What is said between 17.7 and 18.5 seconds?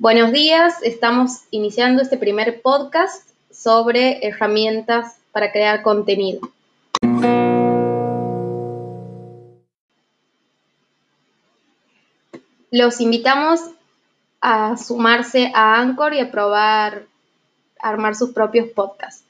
armar sus